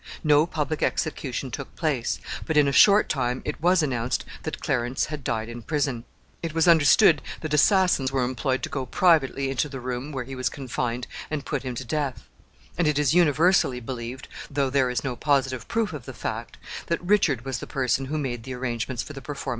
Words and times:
No 0.23 0.47
public 0.47 0.81
execution 0.81 1.51
took 1.51 1.75
place, 1.75 2.19
but 2.47 2.57
in 2.57 2.67
a 2.67 2.71
short 2.71 3.07
time 3.07 3.43
it 3.45 3.61
was 3.61 3.83
announced 3.83 4.25
that 4.41 4.59
Clarence 4.59 5.05
had 5.13 5.23
died 5.23 5.47
in 5.47 5.61
prison. 5.61 6.05
It 6.41 6.55
was 6.55 6.67
understood 6.67 7.21
that 7.41 7.53
assassins 7.53 8.11
were 8.11 8.23
employed 8.23 8.63
to 8.63 8.69
go 8.69 8.87
privately 8.87 9.51
into 9.51 9.69
the 9.69 9.79
room 9.79 10.11
where 10.11 10.23
he 10.23 10.33
was 10.33 10.49
confined 10.49 11.05
and 11.29 11.45
put 11.45 11.61
him 11.61 11.75
to 11.75 11.85
death; 11.85 12.27
and 12.79 12.87
it 12.87 12.97
is 12.97 13.13
universally 13.13 13.79
believed, 13.79 14.27
though 14.49 14.71
there 14.71 14.89
is 14.89 15.03
no 15.03 15.15
positive 15.15 15.67
proof 15.67 15.93
of 15.93 16.05
the 16.05 16.15
fact, 16.15 16.57
that 16.87 16.99
Richard 17.03 17.45
was 17.45 17.59
the 17.59 17.67
person 17.67 18.05
who 18.05 18.17
made 18.17 18.41
the 18.41 18.55
arrangements 18.55 19.03
for 19.03 19.13
the 19.13 19.21
performance 19.21 19.29
of 19.29 19.35
this 19.35 19.45
deed. 19.45 19.49